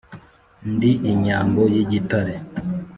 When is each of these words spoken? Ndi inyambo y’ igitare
Ndi 0.73 0.91
inyambo 1.11 1.61
y’ 1.73 1.75
igitare 1.83 2.33